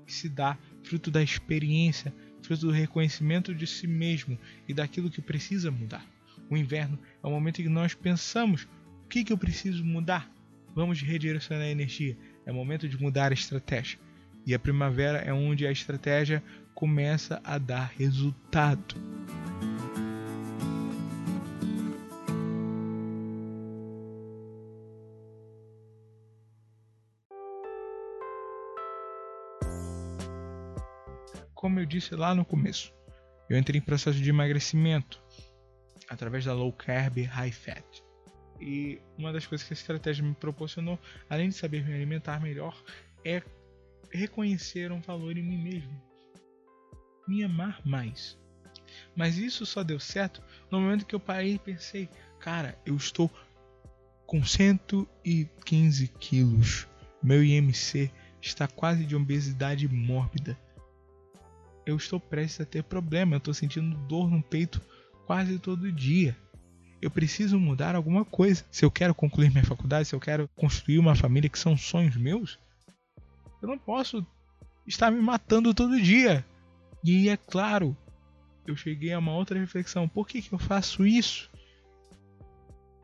que 0.04 0.12
se 0.12 0.28
dá 0.28 0.58
fruto 0.82 1.10
da 1.10 1.22
experiência, 1.22 2.12
fruto 2.42 2.66
do 2.66 2.72
reconhecimento 2.72 3.54
de 3.54 3.66
si 3.66 3.86
mesmo 3.86 4.36
e 4.68 4.74
daquilo 4.74 5.10
que 5.10 5.22
precisa 5.22 5.70
mudar. 5.70 6.04
O 6.50 6.56
inverno 6.56 6.98
é 7.22 7.26
o 7.26 7.30
momento 7.30 7.60
em 7.60 7.64
que 7.64 7.70
nós 7.70 7.94
pensamos: 7.94 8.66
o 9.04 9.08
que, 9.08 9.22
que 9.22 9.32
eu 9.32 9.38
preciso 9.38 9.84
mudar? 9.84 10.28
Vamos 10.74 11.00
redirecionar 11.00 11.64
a 11.64 11.70
energia. 11.70 12.16
É 12.44 12.50
momento 12.50 12.88
de 12.88 13.00
mudar 13.00 13.30
a 13.30 13.34
estratégia. 13.34 13.98
E 14.44 14.54
a 14.54 14.58
primavera 14.58 15.18
é 15.18 15.32
onde 15.32 15.66
a 15.66 15.70
estratégia 15.70 16.42
começa 16.74 17.40
a 17.44 17.58
dar 17.58 17.92
resultado. 17.96 18.96
Disse 31.90 32.14
lá 32.14 32.34
no 32.34 32.44
começo, 32.44 32.92
eu 33.48 33.58
entrei 33.58 33.78
em 33.78 33.82
processo 33.82 34.18
de 34.18 34.30
emagrecimento 34.30 35.20
através 36.08 36.44
da 36.44 36.54
low 36.54 36.72
carb 36.72 37.18
high 37.18 37.52
fat. 37.52 37.84
E 38.60 39.00
uma 39.18 39.32
das 39.32 39.46
coisas 39.46 39.66
que 39.66 39.72
a 39.72 39.76
estratégia 39.76 40.24
me 40.24 40.34
proporcionou, 40.34 40.98
além 41.28 41.48
de 41.48 41.54
saber 41.54 41.84
me 41.84 41.92
alimentar 41.92 42.40
melhor, 42.40 42.80
é 43.24 43.42
reconhecer 44.10 44.92
um 44.92 45.00
valor 45.00 45.36
em 45.36 45.42
mim 45.42 45.58
mesmo. 45.58 46.02
Me 47.26 47.42
amar 47.42 47.80
mais. 47.84 48.38
Mas 49.16 49.36
isso 49.36 49.66
só 49.66 49.82
deu 49.82 49.98
certo 49.98 50.42
no 50.70 50.80
momento 50.80 51.06
que 51.06 51.14
eu 51.14 51.20
parei 51.20 51.54
e 51.54 51.58
pensei, 51.58 52.08
cara, 52.38 52.78
eu 52.84 52.96
estou 52.96 53.30
com 54.26 54.44
115 54.44 56.08
quilos. 56.20 56.86
Meu 57.22 57.42
IMC 57.42 58.10
está 58.40 58.68
quase 58.68 59.04
de 59.04 59.16
obesidade 59.16 59.88
mórbida. 59.88 60.56
Eu 61.90 61.96
estou 61.96 62.20
prestes 62.20 62.60
a 62.60 62.64
ter 62.64 62.82
problema, 62.82 63.34
eu 63.34 63.38
estou 63.38 63.54
sentindo 63.54 63.96
dor 64.06 64.30
no 64.30 64.42
peito 64.42 64.80
quase 65.26 65.58
todo 65.58 65.92
dia 65.92 66.36
eu 67.00 67.10
preciso 67.10 67.58
mudar 67.58 67.94
alguma 67.94 68.24
coisa. 68.24 68.64
Se 68.70 68.84
eu 68.84 68.90
quero 68.90 69.14
concluir 69.14 69.50
minha 69.50 69.64
faculdade, 69.64 70.08
se 70.08 70.14
eu 70.14 70.20
quero 70.20 70.48
construir 70.54 70.98
uma 70.98 71.14
família 71.14 71.48
que 71.48 71.58
são 71.58 71.76
sonhos 71.76 72.16
meus, 72.16 72.58
eu 73.62 73.68
não 73.68 73.78
posso 73.78 74.26
estar 74.86 75.10
me 75.10 75.20
matando 75.20 75.72
todo 75.72 76.00
dia. 76.00 76.44
E 77.02 77.28
é 77.28 77.36
claro, 77.36 77.96
eu 78.66 78.76
cheguei 78.76 79.12
a 79.12 79.18
uma 79.18 79.34
outra 79.34 79.58
reflexão: 79.58 80.08
por 80.08 80.26
que, 80.28 80.42
que 80.42 80.52
eu 80.52 80.58
faço 80.58 81.06
isso? 81.06 81.50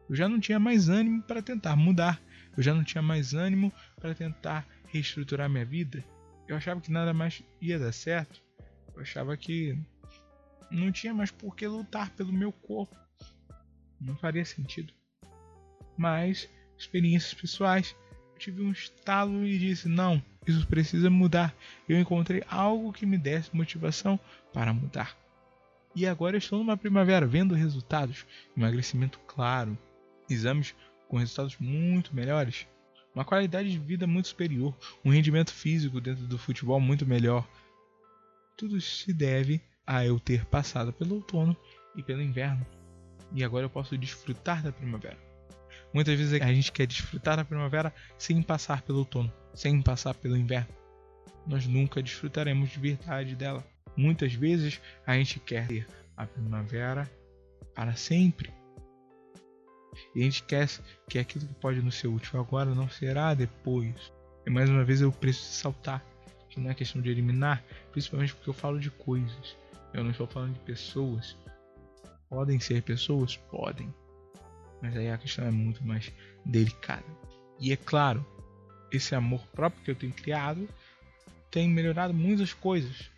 Eu 0.09 0.14
já 0.14 0.28
não 0.28 0.38
tinha 0.38 0.59
mais 0.59 0.88
ânimo 0.88 1.23
para 1.23 1.43
tentar 1.43 1.75
mudar. 1.75 2.21
Eu 2.57 2.62
já 2.62 2.75
não 2.75 2.85
tinha 2.85 3.02
mais 3.02 3.35
ânimo 3.35 3.73
para 4.00 4.14
tentar 4.14 4.66
reestruturar 4.88 5.49
minha 5.49 5.64
vida. 5.64 6.05
Eu 6.47 6.57
achava 6.57 6.81
que 6.81 6.93
nada 6.93 7.12
mais 7.12 7.43
ia 7.61 7.78
dar 7.78 7.93
certo. 7.93 8.40
Eu 8.97 9.03
achava 9.03 9.37
que 9.37 9.79
não 10.71 10.91
tinha 10.91 11.15
mais 11.15 11.31
por 11.31 11.55
que 11.55 11.67
lutar 11.67 12.11
pelo 12.11 12.33
meu 12.33 12.50
corpo. 12.50 12.97
Não 14.00 14.17
faria 14.17 14.45
sentido. 14.45 14.93
Mas, 15.97 16.49
experiências 16.79 17.35
pessoais, 17.35 17.95
eu 18.33 18.38
tive 18.38 18.62
um 18.62 18.73
estalo 18.73 19.47
e 19.47 19.59
disse: 19.59 19.88
não, 19.88 20.23
isso 20.47 20.67
precisa 20.67 21.11
mudar. 21.11 21.55
Eu 21.88 22.00
encontrei 22.00 22.43
algo 22.49 22.93
que 22.93 23.07
me 23.07 23.19
desse 23.19 23.55
motivação 23.55 24.19
para 24.53 24.73
mudar. 24.73 25.17
E 25.95 26.07
agora 26.07 26.37
estou 26.37 26.59
numa 26.59 26.76
primavera 26.76 27.26
vendo 27.26 27.55
resultados, 27.55 28.26
emagrecimento 28.57 29.19
claro, 29.21 29.79
exames 30.29 30.75
com 31.09 31.17
resultados 31.17 31.57
muito 31.59 32.15
melhores, 32.15 32.67
uma 33.15 33.25
qualidade 33.25 33.71
de 33.71 33.79
vida 33.79 34.07
muito 34.07 34.29
superior, 34.29 34.76
um 35.03 35.11
rendimento 35.11 35.53
físico 35.53 36.00
dentro 36.00 36.26
do 36.26 36.37
futebol 36.37 36.79
muito 36.79 37.07
melhor. 37.07 37.49
Tudo 38.57 38.81
se 38.81 39.13
deve 39.13 39.61
a 39.87 40.05
eu 40.05 40.19
ter 40.19 40.45
passado 40.47 40.93
pelo 40.93 41.17
outono 41.17 41.57
e 41.95 42.03
pelo 42.03 42.23
inverno 42.23 42.67
e 43.33 43.45
agora 43.45 43.65
eu 43.65 43.71
posso 43.71 43.97
desfrutar 43.97 44.63
da 44.63 44.73
primavera. 44.73 45.19
Muitas 45.93 46.19
vezes 46.19 46.41
a 46.41 46.53
gente 46.53 46.73
quer 46.73 46.87
desfrutar 46.87 47.37
da 47.37 47.45
primavera 47.45 47.95
sem 48.19 48.43
passar 48.43 48.83
pelo 48.83 48.99
outono, 48.99 49.33
sem 49.55 49.81
passar 49.83 50.15
pelo 50.15 50.37
inverno. 50.37 50.69
Nós 51.47 51.67
nunca 51.67 52.03
desfrutaremos 52.03 52.71
de 52.71 52.79
verdade 52.79 53.37
dela. 53.37 53.65
Muitas 53.97 54.35
vezes 54.35 54.81
a 55.07 55.15
gente 55.15 55.41
quer 55.41 55.67
ter 55.69 55.87
a 56.17 56.27
primavera 56.27 57.11
para 57.75 57.95
sempre. 57.95 58.53
E 60.15 60.21
a 60.21 60.25
gente 60.25 60.43
quer 60.43 60.69
que 61.09 61.19
aquilo 61.19 61.47
que 61.47 61.55
pode 61.55 61.81
nos 61.81 61.95
ser 61.95 62.09
útil 62.09 62.41
agora 62.41 62.75
não 62.75 62.89
será 62.89 63.33
depois. 63.33 64.13
E 64.47 64.51
mais 64.51 64.69
uma 64.69 64.85
vez 64.85 65.01
eu 65.01 65.11
preciso 65.11 65.53
saltar 65.53 66.05
que 66.57 66.61
não 66.61 66.71
é 66.71 66.75
questão 66.75 67.03
de 67.03 67.11
eliminar, 67.11 67.63
principalmente 67.93 68.35
porque 68.35 68.49
eu 68.49 68.55
falo 68.55 68.81
de 68.81 68.91
coisas. 68.91 69.57
Eu 69.93 70.03
não 70.03 70.11
estou 70.11 70.27
falando 70.27 70.55
de 70.55 70.61
pessoas. 70.61 71.37
Podem 72.31 72.59
ser 72.59 72.83
pessoas? 72.83 73.37
Podem. 73.37 73.95
Mas 74.81 74.97
aí 74.97 75.11
a 75.11 75.19
questão 75.19 75.47
é 75.47 75.51
muito 75.51 75.85
mais 75.87 76.11
delicada. 76.45 77.05
E 77.61 77.73
é 77.73 77.77
claro, 77.77 78.25
esse 78.91 79.15
amor 79.15 79.47
próprio 79.49 79.85
que 79.85 79.91
eu 79.91 79.95
tenho 79.95 80.13
criado 80.15 80.67
tem 81.51 81.69
melhorado 81.69 82.15
muitas 82.15 82.55
coisas. 82.55 83.11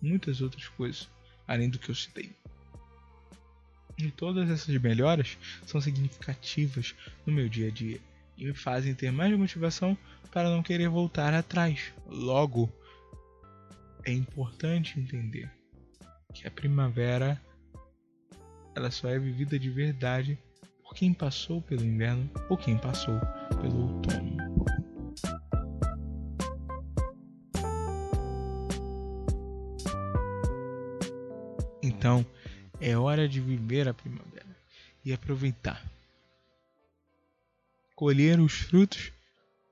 Muitas 0.00 0.42
outras 0.42 0.68
coisas. 0.68 1.08
Além 1.48 1.70
do 1.70 1.78
que 1.78 1.90
eu 1.90 1.94
citei. 1.94 2.32
E 3.96 4.10
todas 4.10 4.50
essas 4.50 4.76
melhoras 4.76 5.38
são 5.64 5.80
significativas 5.80 6.94
no 7.24 7.32
meu 7.32 7.48
dia 7.48 7.68
a 7.68 7.70
dia 7.70 8.00
e 8.36 8.44
me 8.44 8.54
fazem 8.54 8.94
ter 8.94 9.10
mais 9.10 9.36
motivação 9.36 9.96
para 10.32 10.50
não 10.50 10.62
querer 10.62 10.88
voltar 10.88 11.32
atrás. 11.34 11.92
Logo, 12.06 12.72
é 14.04 14.12
importante 14.12 14.98
entender 14.98 15.50
que 16.32 16.46
a 16.46 16.50
primavera 16.50 17.40
ela 18.74 18.90
só 18.90 19.08
é 19.08 19.18
vivida 19.18 19.58
de 19.58 19.70
verdade 19.70 20.38
por 20.82 20.94
quem 20.94 21.14
passou 21.14 21.62
pelo 21.62 21.84
inverno 21.84 22.28
ou 22.48 22.56
quem 22.56 22.76
passou 22.76 23.18
pelo 23.60 23.94
outono. 23.94 24.36
Então, 31.82 32.26
é 32.80 32.96
hora 32.96 33.28
de 33.28 33.40
viver 33.40 33.88
a 33.88 33.94
primavera 33.94 34.56
e 35.04 35.12
aproveitar. 35.12 35.93
Colher 37.94 38.40
os 38.40 38.52
frutos 38.52 39.12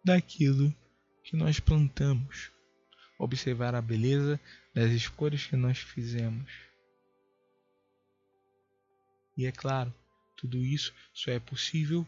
daquilo 0.05 0.75
que 1.25 1.37
nós 1.37 1.61
plantamos. 1.61 2.51
Observar 3.19 3.75
a 3.75 3.83
beleza 3.83 4.41
das 4.75 4.91
escolhas 4.91 5.47
que 5.47 5.57
nós 5.57 5.79
fizemos 5.79 6.73
e 9.37 9.47
é 9.47 9.53
claro, 9.53 9.93
tudo 10.37 10.59
isso 10.59 10.93
só 11.15 11.31
é 11.31 11.41
possível 11.41 12.07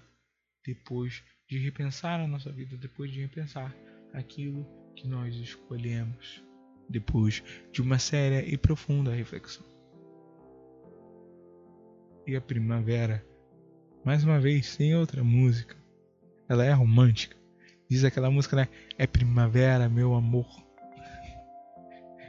depois 0.65 1.23
de 1.49 1.59
repensar 1.59 2.21
a 2.21 2.27
nossa 2.27 2.53
vida, 2.53 2.77
depois 2.77 3.11
de 3.11 3.21
repensar 3.21 3.75
aquilo 4.13 4.67
que 4.95 5.07
nós 5.09 5.35
escolhemos, 5.37 6.43
depois 6.89 7.43
de 7.73 7.81
uma 7.81 7.99
séria 7.99 8.47
e 8.47 8.57
profunda 8.57 9.13
reflexão. 9.13 9.65
E 12.27 12.37
a 12.37 12.41
primavera, 12.41 13.25
mais 14.05 14.25
uma 14.25 14.41
vez, 14.41 14.67
sem 14.67 14.95
outra 14.95 15.25
música, 15.25 15.77
ela 16.49 16.65
é 16.65 16.73
romântica. 16.73 17.37
Diz 17.89 18.05
aquela 18.05 18.31
música, 18.31 18.57
né? 18.57 18.69
É 18.99 19.07
primavera, 19.07 19.89
meu 19.89 20.15
amor. 20.15 20.47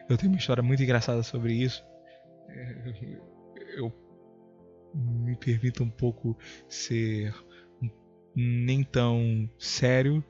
Eu 0.07 0.17
tenho 0.17 0.31
uma 0.31 0.37
história 0.37 0.61
muito 0.61 0.83
engraçada 0.83 1.23
sobre 1.23 1.53
isso. 1.53 1.83
É, 2.49 2.93
eu 3.77 3.91
me 4.93 5.35
permita 5.35 5.83
um 5.83 5.89
pouco 5.89 6.37
ser 6.69 7.33
nem 8.35 8.83
tão 8.83 9.49
sério 9.57 10.23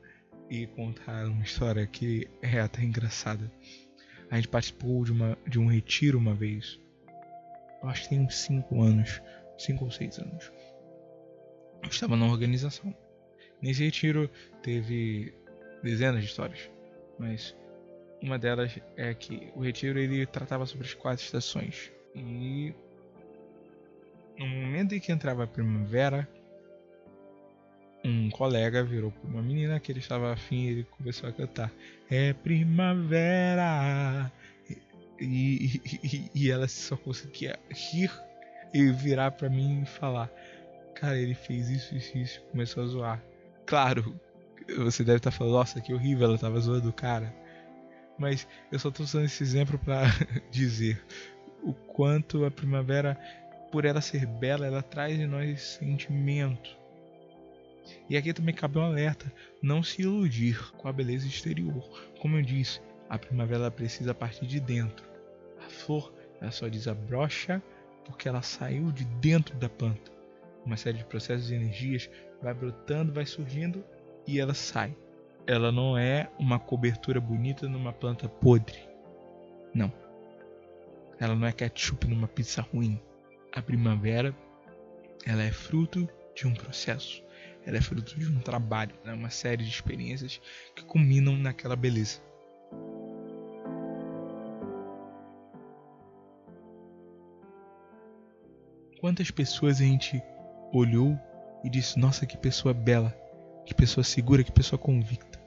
e 0.50 0.68
contar 0.68 1.28
uma 1.28 1.44
história 1.44 1.86
que 1.88 2.30
é 2.42 2.60
até 2.60 2.84
engraçada. 2.84 3.52
A 4.30 4.36
gente 4.36 4.48
participou 4.48 5.04
de, 5.04 5.12
uma, 5.12 5.38
de 5.48 5.60
um 5.60 5.68
retiro 5.68 6.18
uma 6.18 6.34
vez. 6.34 6.80
Eu 7.82 7.90
acho 7.90 8.04
que 8.04 8.10
tem 8.10 8.20
uns 8.20 8.36
5 8.36 8.82
anos, 8.82 9.22
5 9.58 9.84
ou 9.84 9.92
6 9.92 10.20
anos. 10.20 10.52
Eu 11.84 11.90
estava 11.90 12.16
na 12.16 12.26
organização. 12.26 12.96
Nesse 13.62 13.84
retiro 13.84 14.30
teve 14.62 15.34
dezenas 15.82 16.22
de 16.22 16.28
histórias, 16.28 16.70
mas 17.18 17.56
uma 18.22 18.38
delas 18.40 18.80
é 18.98 19.14
que 19.14 19.52
o 19.56 19.62
retiro 19.62 20.00
ele 20.00 20.26
tratava 20.26 20.66
sobre 20.66 20.88
as 20.88 20.94
quatro 20.94 21.24
estações. 21.24 21.92
E 22.16 22.74
no 24.38 24.48
momento 24.48 24.96
em 24.96 25.00
que 25.00 25.12
entrava 25.12 25.44
a 25.44 25.48
primavera, 25.48 26.28
um 28.04 28.30
colega 28.30 28.84
virou 28.84 29.12
para 29.12 29.30
uma 29.30 29.42
menina 29.42 29.80
que 29.80 29.92
ele 29.92 30.00
estava 30.00 30.32
afim 30.32 30.66
e 30.66 30.70
ele 30.70 30.84
começou 30.84 31.28
a 31.28 31.32
cantar 31.32 31.72
É 32.10 32.34
primavera 32.34 34.32
e, 35.20 35.82
e, 36.04 36.32
e 36.36 36.52
ela 36.52 36.68
só 36.68 36.96
conseguia 36.96 37.58
rir 37.70 38.12
e 38.74 38.92
virar 38.92 39.32
para 39.32 39.50
mim 39.50 39.82
e 39.82 39.86
falar 39.86 40.30
Cara, 40.94 41.18
ele 41.18 41.34
fez 41.34 41.70
isso, 41.70 41.96
isso, 41.96 42.18
isso 42.18 42.42
começou 42.52 42.84
a 42.84 42.88
zoar 42.88 43.24
Claro, 43.66 44.20
você 44.78 45.04
deve 45.04 45.18
estar 45.18 45.32
tá 45.32 45.38
falando, 45.38 45.54
nossa, 45.54 45.82
que 45.82 45.94
horrível, 45.94 46.26
ela 46.26 46.36
estava 46.36 46.60
zoando 46.60 46.90
o 46.90 46.94
cara 46.94 47.34
Mas 48.18 48.48
eu 48.72 48.80
só 48.80 48.90
estou 48.90 49.04
usando 49.04 49.26
esse 49.26 49.44
exemplo 49.44 49.78
para 49.80 50.04
dizer 50.52 51.04
o 51.64 51.74
quanto 51.74 52.46
a 52.46 52.52
primavera 52.52 53.18
por 53.72 53.86
ela 53.86 54.00
ser 54.00 54.26
bela, 54.26 54.66
ela 54.66 54.82
traz 54.82 55.20
em 55.20 55.26
nós 55.26 55.62
sentimento. 55.62 56.78
E 58.10 58.16
aqui 58.16 58.34
também 58.34 58.54
cabe 58.54 58.78
um 58.78 58.84
alerta: 58.84 59.32
não 59.62 59.84
se 59.84 60.04
iludir 60.04 60.72
com 60.74 60.88
a 60.88 60.94
beleza 60.94 61.28
exterior. 61.28 61.84
Como 62.20 62.38
eu 62.38 62.42
disse, 62.42 62.80
a 63.10 63.18
primavera 63.18 63.70
precisa 63.70 64.14
partir 64.14 64.46
de 64.46 64.60
dentro. 64.60 65.06
A 65.66 65.70
flor 65.70 66.14
ela 66.40 66.52
só 66.52 66.68
desabrocha 66.68 67.62
porque 68.06 68.30
ela 68.30 68.42
saiu 68.42 68.92
de 68.92 69.06
dentro 69.06 69.56
da 69.58 69.68
planta. 69.68 70.15
Uma 70.66 70.78
série 70.78 70.98
de 70.98 71.06
processos 71.06 71.52
e 71.52 71.56
energias 71.56 72.10
vai 72.42 72.54
brotando, 72.54 73.14
vai 73.14 73.26
surgindo 73.26 73.86
e 74.28 74.40
ela 74.40 74.54
sai. 74.54 74.96
Ela 75.46 75.72
não 75.72 75.96
é 75.96 76.30
uma 76.40 76.58
cobertura 76.58 77.22
bonita 77.22 77.68
numa 77.70 77.94
planta 77.94 78.28
podre. 78.28 78.80
Não. 79.74 79.94
Ela 81.20 81.36
não 81.36 81.48
é 81.48 81.52
ketchup 81.52 82.08
numa 82.08 82.28
pizza 82.28 82.62
ruim. 82.62 83.00
A 83.52 83.62
primavera, 83.62 84.36
ela 85.26 85.44
é 85.44 85.52
fruto 85.52 86.10
de 86.34 86.48
um 86.48 86.54
processo. 86.54 87.24
Ela 87.64 87.78
é 87.78 87.82
fruto 87.82 88.18
de 88.18 88.28
um 88.28 88.40
trabalho, 88.40 88.96
né? 89.04 89.14
uma 89.14 89.30
série 89.30 89.64
de 89.64 89.70
experiências 89.70 90.42
que 90.76 90.84
culminam 90.84 91.38
naquela 91.38 91.76
beleza. 91.76 92.22
Quantas 99.00 99.30
pessoas 99.30 99.80
a 99.80 99.84
gente 99.84 100.22
olhou 100.72 101.20
e 101.64 101.70
disse: 101.70 102.00
Nossa, 102.00 102.26
que 102.26 102.38
pessoa 102.38 102.74
bela, 102.74 103.16
que 103.66 103.74
pessoa 103.74 104.04
segura, 104.04 104.44
que 104.44 104.52
pessoa 104.52 104.80
convicta. 104.80 105.40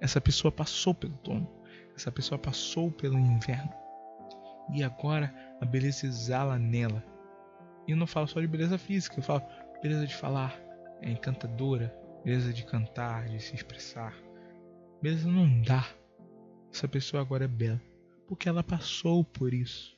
Essa 0.00 0.20
pessoa 0.20 0.50
passou 0.50 0.94
pelo 0.94 1.12
outono, 1.12 1.48
essa 1.96 2.10
pessoa 2.10 2.38
passou 2.38 2.90
pelo 2.90 3.18
inverno. 3.18 3.72
E 4.72 4.82
agora 4.82 5.32
a 5.60 5.64
beleza 5.64 6.06
exala 6.06 6.58
nela. 6.58 7.04
E 7.86 7.92
eu 7.92 7.96
não 7.96 8.06
falo 8.06 8.26
só 8.26 8.40
de 8.40 8.46
beleza 8.46 8.78
física, 8.78 9.18
eu 9.18 9.22
falo 9.22 9.42
beleza 9.82 10.06
de 10.06 10.14
falar, 10.14 10.56
é 11.00 11.10
encantadora, 11.10 11.92
beleza 12.24 12.52
de 12.52 12.64
cantar, 12.64 13.28
de 13.28 13.40
se 13.40 13.54
expressar. 13.54 14.14
Beleza 15.02 15.28
não 15.28 15.60
dá. 15.62 15.84
Essa 16.72 16.86
pessoa 16.86 17.20
agora 17.20 17.44
é 17.44 17.48
bela, 17.48 17.80
porque 18.26 18.48
ela 18.48 18.62
passou 18.62 19.24
por 19.24 19.52
isso. 19.52 19.96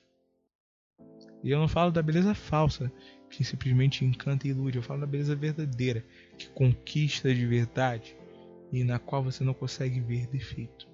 E 1.42 1.50
eu 1.50 1.58
não 1.58 1.68
falo 1.68 1.92
da 1.92 2.02
beleza 2.02 2.34
falsa, 2.34 2.90
que 3.36 3.44
simplesmente 3.44 4.04
encanta 4.04 4.46
e 4.46 4.50
ilude. 4.50 4.78
Eu 4.78 4.82
falo 4.82 5.00
da 5.00 5.06
beleza 5.06 5.34
verdadeira, 5.34 6.04
que 6.38 6.48
conquista 6.50 7.34
de 7.34 7.44
verdade 7.46 8.16
e 8.72 8.84
na 8.84 8.98
qual 8.98 9.22
você 9.22 9.42
não 9.42 9.54
consegue 9.54 10.00
ver 10.00 10.26
defeito. 10.28 10.88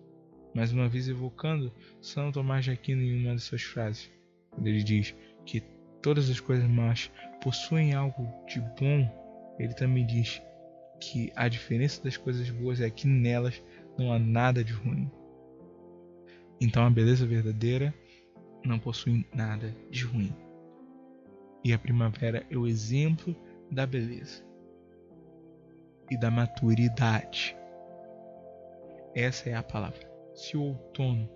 Mais 0.54 0.72
uma 0.72 0.88
vez 0.88 1.08
evocando 1.08 1.72
São 2.00 2.32
Tomás 2.32 2.64
de 2.64 2.70
Aquino 2.70 3.02
em 3.02 3.24
uma 3.24 3.36
de 3.36 3.42
suas 3.42 3.62
frases, 3.62 4.10
quando 4.50 4.66
ele 4.66 4.82
diz 4.82 5.14
que 5.44 5.62
todas 6.02 6.28
as 6.28 6.40
coisas 6.40 6.68
más 6.68 7.10
possuem 7.42 7.94
algo 7.94 8.26
de 8.46 8.60
bom, 8.60 9.54
ele 9.58 9.74
também 9.74 10.06
diz 10.06 10.42
que 10.98 11.32
a 11.36 11.46
diferença 11.46 12.02
das 12.02 12.16
coisas 12.16 12.50
boas 12.50 12.80
é 12.80 12.90
que 12.90 13.06
nelas 13.06 13.62
não 13.98 14.12
há 14.12 14.18
nada 14.18 14.64
de 14.64 14.72
ruim. 14.72 15.10
Então 16.60 16.84
a 16.84 16.90
beleza 16.90 17.26
verdadeira 17.26 17.94
não 18.64 18.78
possui 18.78 19.24
nada 19.32 19.74
de 19.90 20.04
ruim. 20.04 20.34
E 21.62 21.72
a 21.72 21.78
primavera 21.78 22.44
é 22.50 22.56
o 22.56 22.66
exemplo 22.66 23.36
da 23.70 23.86
beleza 23.86 24.42
e 26.10 26.16
da 26.16 26.30
maturidade. 26.30 27.56
Essa 29.14 29.50
é 29.50 29.54
a 29.54 29.62
palavra. 29.62 30.10
Se 30.34 30.56
o 30.56 30.62
outono 30.62 31.28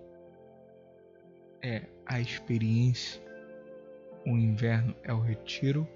é 1.61 1.83
a 2.05 2.19
experiência, 2.19 3.21
o 4.25 4.31
inverno 4.31 4.95
é 5.03 5.13
o 5.13 5.19
retiro, 5.19 5.87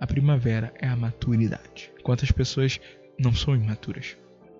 a 0.00 0.06
primavera 0.06 0.72
é 0.80 0.86
a 0.86 0.96
maturidade. 0.96 1.92
Quantas 2.02 2.30
pessoas 2.30 2.80
não 3.18 3.32
são 3.34 3.54
imaturas? 3.54 4.16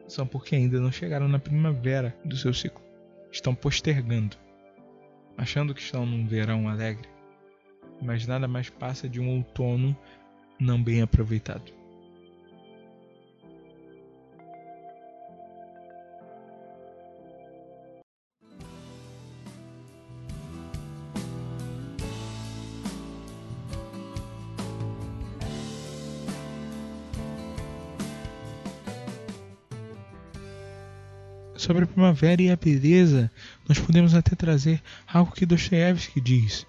São 0.08 0.26
porque 0.26 0.54
ainda 0.54 0.80
não 0.80 0.92
chegaram 0.92 1.28
na 1.28 1.38
primavera 1.38 2.16
do 2.24 2.36
seu 2.36 2.54
ciclo. 2.54 2.82
Estão 3.30 3.54
postergando 3.54 4.36
achando 5.36 5.74
que 5.74 5.80
estão 5.80 6.06
num 6.06 6.26
verão 6.26 6.68
alegre, 6.68 7.08
mas 8.02 8.26
nada 8.26 8.46
mais 8.46 8.70
passa 8.70 9.08
de 9.08 9.20
um 9.20 9.28
outono 9.36 9.96
não 10.58 10.82
bem 10.82 11.02
aproveitado. 11.02 11.76
Sobre 31.56 31.82
a 31.82 31.86
primavera 31.86 32.40
e 32.42 32.50
a 32.50 32.56
beleza, 32.56 33.28
nós 33.68 33.76
podemos 33.78 34.14
até 34.14 34.36
trazer 34.36 34.80
algo 35.04 35.32
que 35.32 35.44
Dostoiévski 35.44 36.20
diz. 36.20 36.64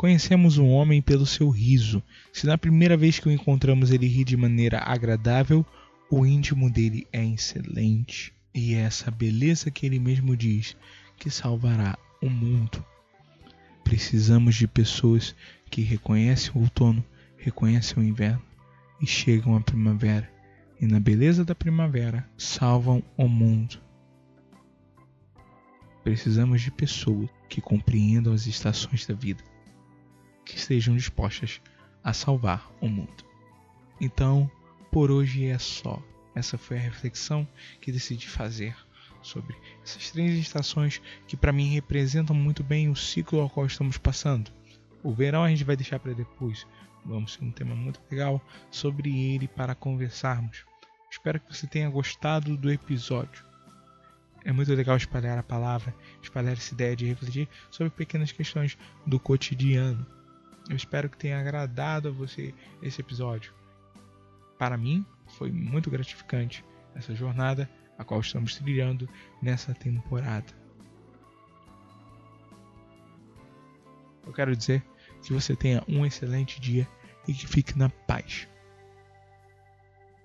Conhecemos 0.00 0.56
um 0.56 0.70
homem 0.70 1.02
pelo 1.02 1.26
seu 1.26 1.50
riso. 1.50 2.02
Se 2.32 2.46
na 2.46 2.56
primeira 2.56 2.96
vez 2.96 3.18
que 3.18 3.28
o 3.28 3.30
encontramos 3.30 3.90
ele 3.90 4.06
ri 4.06 4.24
de 4.24 4.34
maneira 4.34 4.78
agradável, 4.78 5.62
o 6.10 6.24
íntimo 6.24 6.70
dele 6.70 7.06
é 7.12 7.22
excelente. 7.22 8.32
E 8.54 8.72
é 8.72 8.78
essa 8.78 9.10
beleza 9.10 9.70
que 9.70 9.84
ele 9.84 9.98
mesmo 9.98 10.34
diz 10.34 10.74
que 11.18 11.28
salvará 11.28 11.98
o 12.22 12.30
mundo. 12.30 12.82
Precisamos 13.84 14.54
de 14.54 14.66
pessoas 14.66 15.36
que 15.70 15.82
reconhecem 15.82 16.52
o 16.54 16.60
outono, 16.60 17.04
reconhecem 17.36 18.02
o 18.02 18.06
inverno 18.06 18.42
e 19.02 19.06
chegam 19.06 19.54
à 19.54 19.60
primavera 19.60 20.32
e 20.80 20.86
na 20.86 20.98
beleza 20.98 21.44
da 21.44 21.54
primavera 21.54 22.26
salvam 22.38 23.02
o 23.18 23.28
mundo. 23.28 23.78
Precisamos 26.02 26.62
de 26.62 26.70
pessoas 26.70 27.28
que 27.50 27.60
compreendam 27.60 28.32
as 28.32 28.46
estações 28.46 29.04
da 29.04 29.12
vida, 29.12 29.44
que 30.50 30.58
estejam 30.58 30.96
dispostas 30.96 31.60
a 32.02 32.12
salvar 32.12 32.70
o 32.80 32.88
mundo. 32.88 33.24
Então, 34.00 34.50
por 34.90 35.10
hoje 35.10 35.46
é 35.46 35.58
só. 35.58 36.02
Essa 36.34 36.56
foi 36.56 36.78
a 36.78 36.80
reflexão 36.80 37.46
que 37.80 37.92
decidi 37.92 38.28
fazer 38.28 38.76
sobre 39.22 39.54
essas 39.82 40.10
três 40.10 40.38
estações 40.38 41.00
que 41.26 41.36
para 41.36 41.52
mim 41.52 41.68
representam 41.68 42.34
muito 42.34 42.62
bem 42.62 42.88
o 42.88 42.96
ciclo 42.96 43.40
ao 43.40 43.50
qual 43.50 43.66
estamos 43.66 43.98
passando. 43.98 44.50
O 45.02 45.12
verão 45.12 45.44
a 45.44 45.48
gente 45.48 45.64
vai 45.64 45.76
deixar 45.76 45.98
para 45.98 46.12
depois. 46.12 46.66
Vamos 47.04 47.36
ter 47.36 47.44
um 47.44 47.50
tema 47.50 47.74
muito 47.74 48.00
legal 48.10 48.42
sobre 48.70 49.34
ele 49.34 49.48
para 49.48 49.74
conversarmos. 49.74 50.64
Espero 51.10 51.40
que 51.40 51.54
você 51.54 51.66
tenha 51.66 51.90
gostado 51.90 52.56
do 52.56 52.70
episódio. 52.70 53.44
É 54.44 54.52
muito 54.52 54.72
legal 54.74 54.96
espalhar 54.96 55.36
a 55.36 55.42
palavra, 55.42 55.94
espalhar 56.22 56.54
essa 56.54 56.72
ideia 56.72 56.96
de 56.96 57.06
refletir 57.06 57.48
sobre 57.70 57.90
pequenas 57.90 58.32
questões 58.32 58.78
do 59.06 59.18
cotidiano. 59.18 60.06
Eu 60.70 60.76
espero 60.76 61.10
que 61.10 61.18
tenha 61.18 61.38
agradado 61.38 62.08
a 62.08 62.12
você 62.12 62.54
esse 62.82 63.02
episódio. 63.02 63.52
Para 64.58 64.78
mim, 64.78 65.04
foi 65.26 65.52
muito 65.52 65.90
gratificante 65.90 66.64
essa 66.94 67.14
jornada 67.14 67.68
a 67.98 68.04
qual 68.04 68.20
estamos 68.20 68.56
trilhando 68.56 69.06
nessa 69.42 69.74
temporada. 69.74 70.54
Eu 74.26 74.32
quero 74.32 74.56
dizer 74.56 74.82
que 75.22 75.34
você 75.34 75.54
tenha 75.54 75.84
um 75.86 76.06
excelente 76.06 76.58
dia 76.58 76.88
e 77.28 77.34
que 77.34 77.46
fique 77.46 77.76
na 77.76 77.90
paz 77.90 78.48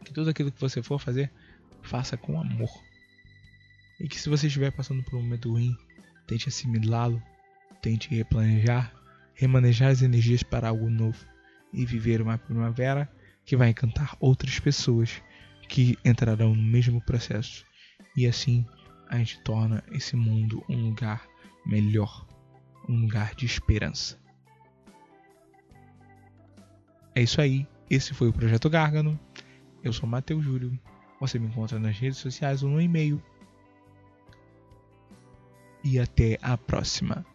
que 0.06 0.14
tudo 0.14 0.30
aquilo 0.30 0.52
que 0.52 0.62
você 0.62 0.82
for 0.82 1.00
fazer, 1.00 1.30
faça 1.82 2.16
com 2.16 2.40
amor. 2.40 2.70
E 4.00 4.08
que 4.08 4.20
se 4.20 4.30
você 4.30 4.48
estiver 4.48 4.72
passando 4.72 5.04
por 5.04 5.16
um 5.18 5.22
momento 5.22 5.52
ruim, 5.52 5.76
tente 6.28 6.48
assimilá-lo, 6.48 7.22
tente 7.82 8.14
replanejar, 8.16 8.94
remanejar 9.36 9.92
as 9.92 10.02
energias 10.02 10.42
para 10.42 10.70
algo 10.70 10.90
novo 10.90 11.24
e 11.72 11.86
viver 11.86 12.22
uma 12.22 12.38
primavera 12.38 13.10
que 13.46 13.56
vai 13.56 13.70
encantar 13.70 14.16
outras 14.20 14.60
pessoas 14.60 15.22
que 15.68 15.98
entrarão 16.04 16.56
no 16.56 16.64
mesmo 16.64 17.02
processo. 17.02 17.66
E 18.16 18.26
assim 18.26 18.66
a 19.10 19.18
gente 19.18 19.40
torna 19.42 19.84
esse 19.92 20.16
mundo 20.16 20.64
um 20.68 20.90
lugar 20.90 21.28
melhor, 21.66 22.26
um 22.88 23.02
lugar 23.02 23.36
de 23.36 23.46
esperança. 23.46 24.18
É 27.14 27.22
isso 27.22 27.40
aí. 27.40 27.68
Esse 27.90 28.14
foi 28.14 28.30
o 28.30 28.34
Projeto 28.34 28.70
Gárgano. 28.70 29.20
Eu 29.84 29.94
sou 29.94 30.08
Matheus 30.08 30.44
Júlio. 30.44 30.78
Você 31.20 31.40
me 31.40 31.48
encontra 31.48 31.80
nas 31.80 31.98
redes 31.98 32.18
sociais 32.18 32.64
ou 32.64 32.70
no 32.70 32.82
e-mail. 32.82 33.22
E 35.84 36.00
até 36.00 36.38
a 36.42 36.58
próxima. 36.58 37.26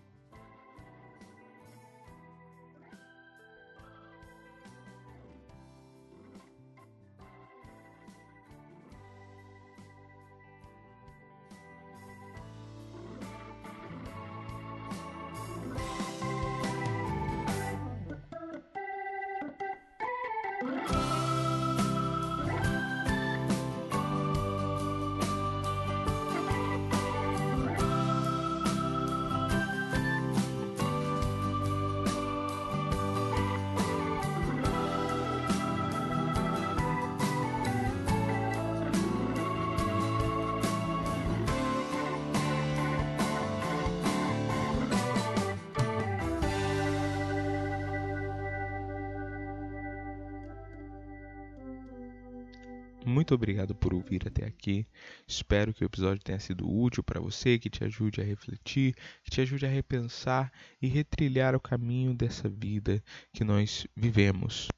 Muito 53.11 53.35
obrigado 53.35 53.75
por 53.75 53.93
ouvir 53.93 54.23
até 54.25 54.47
aqui. 54.47 54.87
Espero 55.27 55.75
que 55.75 55.83
o 55.83 55.87
episódio 55.87 56.23
tenha 56.23 56.39
sido 56.39 56.71
útil 56.71 57.03
para 57.03 57.21
você, 57.21 57.59
que 57.59 57.69
te 57.69 57.83
ajude 57.83 58.21
a 58.21 58.25
refletir, 58.25 58.95
que 59.25 59.31
te 59.31 59.41
ajude 59.41 59.67
a 59.67 59.69
repensar 59.69 60.53
e 60.81 60.87
retrilhar 60.87 61.57
o 61.57 61.61
caminho 61.61 62.15
dessa 62.15 62.49
vida 62.49 63.03
que 63.33 63.43
nós 63.43 63.85
vivemos. 63.97 64.69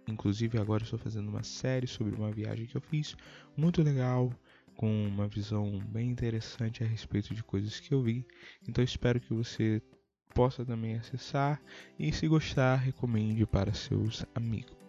Inclusive 0.08 0.58
agora 0.58 0.82
estou 0.82 0.98
fazendo 0.98 1.28
uma 1.28 1.42
série 1.42 1.86
sobre 1.86 2.14
uma 2.14 2.32
viagem 2.32 2.64
que 2.64 2.74
eu 2.74 2.80
fiz 2.80 3.14
muito 3.54 3.82
legal, 3.82 4.32
com 4.78 5.08
uma 5.08 5.28
visão 5.28 5.78
bem 5.90 6.08
interessante 6.08 6.82
a 6.82 6.86
respeito 6.86 7.34
de 7.34 7.44
coisas 7.44 7.78
que 7.78 7.92
eu 7.92 8.02
vi. 8.02 8.26
Então 8.66 8.82
espero 8.82 9.20
que 9.20 9.34
você 9.34 9.82
possa 10.34 10.64
também 10.64 10.96
acessar 10.96 11.60
e 11.98 12.10
se 12.14 12.26
gostar, 12.26 12.76
recomende 12.76 13.44
para 13.44 13.74
seus 13.74 14.24
amigos. 14.34 14.83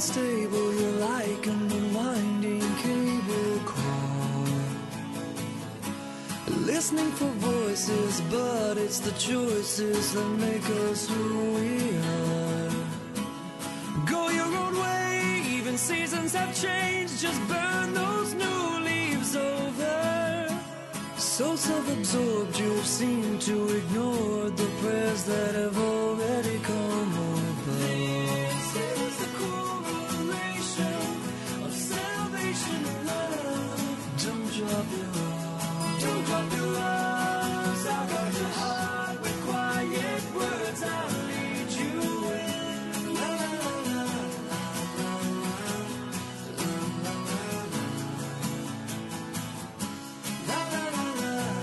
Unstable, 0.00 0.72
you're 0.80 0.98
like 1.12 1.46
an 1.46 1.70
unwinding 1.72 2.74
cable 2.76 3.58
car. 3.66 4.46
Listening 6.72 7.10
for 7.12 7.28
voices, 7.52 8.22
but 8.30 8.78
it's 8.78 9.00
the 9.00 9.10
choices 9.18 10.14
that 10.14 10.30
make 10.46 10.66
us 10.88 11.06
who 11.06 11.52
we 11.56 11.98
are. 12.16 12.70
Go 14.06 14.30
your 14.30 14.50
own 14.62 14.74
way, 14.78 15.42
even 15.50 15.76
seasons 15.76 16.32
have 16.34 16.54
changed. 16.58 17.20
Just 17.20 17.40
burn 17.46 17.92
those 17.92 18.32
new 18.32 18.80
leaves 18.80 19.36
over. 19.36 20.48
So 21.18 21.56
self 21.56 21.86
absorbed, 21.92 22.58
you've 22.58 22.86
seemed 22.86 23.42
to 23.42 23.76
ignore 23.76 24.48
the 24.48 24.68
prayers 24.80 25.24
that 25.24 25.54
have 25.56 25.76
already 25.78 26.58
come 26.60 27.12
above. 27.12 28.49
Don't 36.00 36.24
drop 36.26 36.52
your 36.56 36.76
arms. 36.78 37.84
Guard 38.10 38.34
your 38.40 38.52
heart 38.60 39.16
with 39.22 39.38
quiet 39.46 40.24
words. 40.36 40.82
I'll 40.84 41.10
lead 41.28 41.70
you 41.80 41.94
in. 42.38 43.14
La, 43.16 43.30
la, 43.40 43.50
la, 43.56 43.72
la, 43.90 44.02
la, 50.48 50.60
la, 50.72 50.84
la, 51.22 51.36
la. 51.46 51.54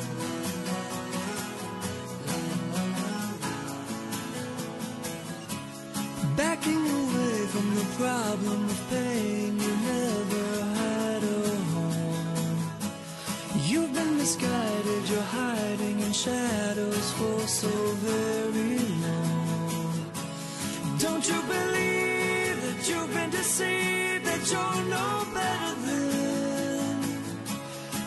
Backing 6.36 6.86
away 7.02 7.38
from 7.54 7.68
the 7.76 7.86
problem 7.98 8.66
of 8.66 8.80
pain, 8.90 9.37
shadows 16.18 17.12
for 17.12 17.40
so 17.48 17.70
very 18.10 18.80
long. 19.06 19.94
Don't 20.98 21.26
you 21.32 21.40
believe 21.56 22.56
that 22.66 22.90
you've 22.90 23.14
been 23.14 23.30
deceived, 23.30 24.26
that 24.26 24.44
you're 24.52 24.82
no 24.98 25.08
better 25.38 25.74
than 25.86 26.96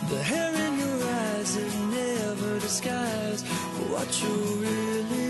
the 0.09 0.21
hair 0.31 0.53
in 0.65 0.73
your 0.83 0.99
eyes? 1.23 1.55
It 1.55 1.73
never 1.99 2.59
disguised 2.59 3.45
what 3.91 4.09
you 4.21 4.35
really 4.65 5.20